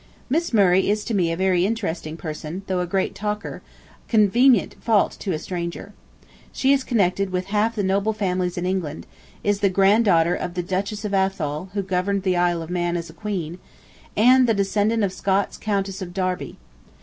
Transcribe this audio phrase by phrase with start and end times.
[0.31, 3.61] Miss Murray is to me a very interesting person, though a great talker;
[4.07, 5.93] a convenient fault to a stranger.
[6.51, 9.05] She is connected with half the noble families in England,
[9.43, 12.97] is the grand daughter of the Duchess of Athol, who governed the Isle of Man
[12.97, 13.59] as a queen,
[14.17, 16.57] and the descendant of Scott's Countess of Derby.